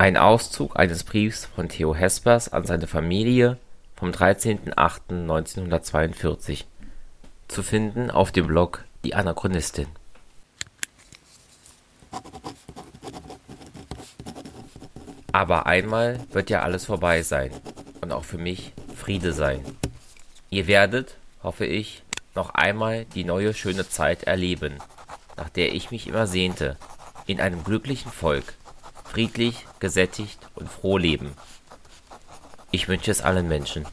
[0.00, 3.58] Ein Auszug eines Briefs von Theo Hespers an seine Familie
[3.96, 6.64] vom 13.08.1942
[7.48, 9.88] zu finden auf dem Blog Die Anachronistin.
[15.32, 17.50] Aber einmal wird ja alles vorbei sein
[18.00, 19.62] und auch für mich Friede sein.
[20.48, 22.04] Ihr werdet, hoffe ich,
[22.34, 24.78] noch einmal die neue schöne Zeit erleben,
[25.36, 26.78] nach der ich mich immer sehnte,
[27.26, 28.54] in einem glücklichen Volk,
[29.04, 31.32] friedlich, gesättigt und froh leben.
[32.70, 33.86] Ich wünsche es allen Menschen.